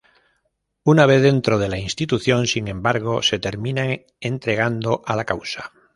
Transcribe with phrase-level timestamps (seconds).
[0.83, 5.71] Una vez dentro de la institución, sin embargo, se terminan entregando a la causa.